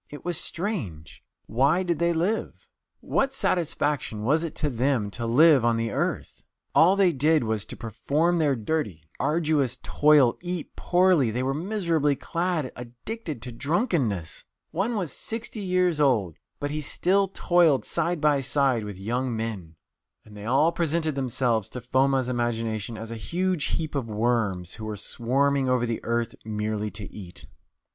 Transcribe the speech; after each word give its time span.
It 0.09 0.25
was 0.25 0.35
strange 0.35 1.23
why 1.45 1.83
did 1.83 1.99
they 1.99 2.11
live? 2.11 2.67
What 3.01 3.31
satisfaction 3.31 4.23
was 4.23 4.43
it 4.43 4.55
to 4.55 4.69
them 4.71 5.11
to 5.11 5.27
live 5.27 5.63
on 5.63 5.77
the 5.77 5.91
earth? 5.91 6.43
All 6.73 6.95
they 6.95 7.11
did 7.13 7.43
was 7.43 7.65
to 7.65 7.77
perform 7.77 8.37
their 8.39 8.55
dirty, 8.55 9.03
arduous 9.19 9.77
toil, 9.83 10.39
eat 10.41 10.75
poorly; 10.75 11.29
they 11.29 11.43
were 11.43 11.53
miserably 11.53 12.15
clad, 12.15 12.71
addicted 12.75 13.43
to 13.43 13.51
drunkenness. 13.51 14.43
One 14.71 14.95
was 14.95 15.13
sixty 15.13 15.59
years 15.61 15.99
old, 15.99 16.37
but 16.59 16.71
he 16.71 16.81
still 16.81 17.27
toiled 17.27 17.85
side 17.85 18.19
by 18.19 18.41
side 18.41 18.83
with 18.83 18.97
young 18.97 19.37
men. 19.37 19.75
And 20.25 20.35
they 20.35 20.45
all 20.45 20.71
presented 20.71 21.13
themselves 21.13 21.69
to 21.69 21.81
Foma's 21.81 22.27
imagination 22.27 22.97
as 22.97 23.11
a 23.11 23.15
huge 23.17 23.65
heap 23.65 23.93
of 23.93 24.07
worms, 24.09 24.73
who 24.73 24.85
were 24.85 24.97
swarming 24.97 25.69
over 25.69 25.85
the 25.85 26.03
earth 26.03 26.33
merely 26.43 26.89
to 26.89 27.05
eat." 27.13 27.45